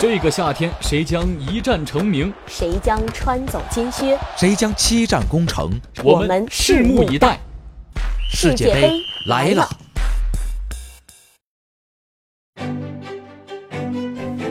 [0.00, 2.32] 这个夏天，谁将一战成名？
[2.46, 4.16] 谁将穿走金靴？
[4.36, 5.72] 谁将七战攻城？
[6.04, 7.36] 我们拭目以待。
[8.30, 8.92] 世界杯
[9.26, 9.68] 来了！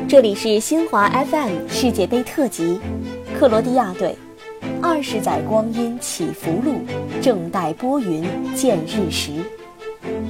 [0.05, 2.81] 这里是新华 FM 世界杯特辑，
[3.39, 4.17] 克罗地亚队，
[4.81, 6.81] 二十载光阴起伏路，
[7.21, 9.31] 正待拨云见日时。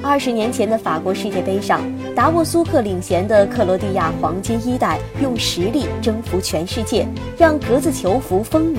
[0.07, 1.81] 二十年前的法国世界杯上，
[2.15, 7.05] 达沃苏克领衔的克罗地亚黄金一代用实力征服全世界，
[7.37, 8.77] 让格子球服风靡。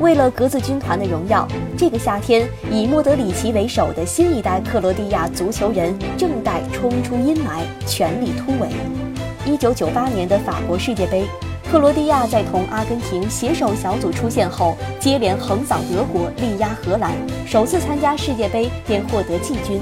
[0.00, 1.46] 为了格子军团的荣耀，
[1.78, 8.68] 这个夏天以莫德里奇为首的新一代克罗地亚足球人正待冲出阴霾，全力突围。
[9.46, 11.24] 一九九八年的法国世界杯，
[11.70, 17.12] 克罗地亚在同阿根廷携手小组出线后，接连横扫德国，力压荷兰，
[17.46, 19.80] 首次参加世界杯便获得季军。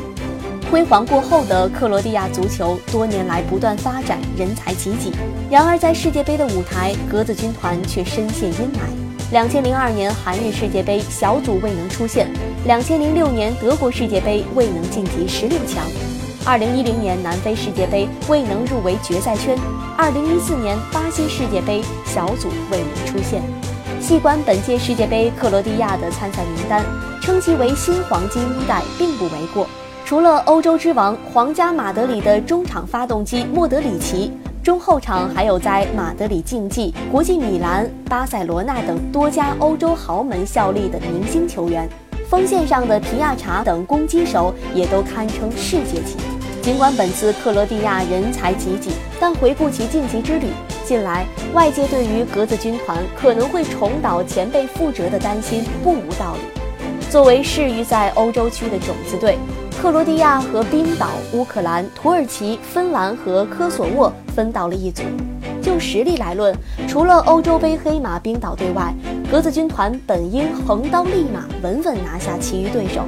[0.72, 5.12] 辉煌过后的克罗地亚足球多年来不断发展，人才济济。
[5.50, 8.88] 然而在世界杯的舞台，格子军团却深陷阴霾。
[9.32, 12.26] 两千零二年韩日世界杯小组未能出线，
[12.64, 15.84] 两千零六年德国世界杯未能晋级十六强，
[16.46, 19.54] 二零一零年南非世界杯未能入围决赛圈，
[19.98, 23.42] 二零一四年巴西世界杯小组未能出线。
[24.00, 26.82] 细观本届世界杯克罗地亚的参赛名单，
[27.20, 29.66] 称其为新黄金一代并不为过。
[30.04, 34.30] 除了欧洲之王皇家马德里的中场发动机莫德里奇，
[34.62, 41.88] 中后场还有在马德里竞技、国际米兰、巴塞罗那等多家欧洲豪门效力的明星球员，
[42.28, 46.16] 锋线上的皮亚查等攻击手也都堪称世界级。
[46.60, 50.48] 尽管本次克罗地亚人才济济，但回顾其晋级之旅，
[50.84, 56.61] 近来外界对于格子军团可能会重蹈前辈覆辙的担心不无道理。
[57.12, 59.36] 作为适于在欧洲区的种子队。
[59.78, 65.02] 克罗地亚和冰岛、乌克兰、土耳其、芬兰和科索沃分到了一组。
[65.60, 66.56] 就实力来论，
[66.88, 68.94] 除了欧洲杯黑马冰岛队外，
[69.30, 73.02] 格子军团本应横刀立马，稳稳拿下其余对手。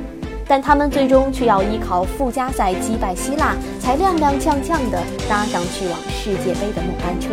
[0.47, 7.31] 但他们最终却要依靠附加赛击败希腊，才踉踉跄跄地搭上去往世界杯的末班车。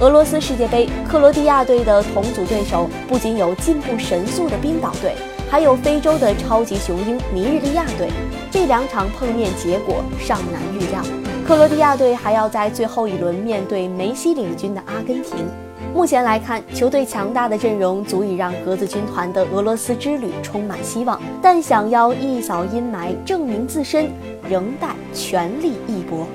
[0.00, 5.14] 俄罗斯世界杯，克罗地亚队的同组对手不仅有进步神速的冰岛队。
[5.52, 8.08] 还有非洲的超级雄鹰尼日利亚队，
[8.50, 11.02] 这两场碰面结果尚难预料。
[11.46, 15.46] 克罗地亚队还要在最后一轮面对梅西领军的阿根廷。
[15.92, 24.10] 目前来看，球队强大的阵容足以让格子军团的俄罗斯之旅充满希望，但想要一扫阴霾、证明自身，
[24.48, 26.26] 仍待全力一搏。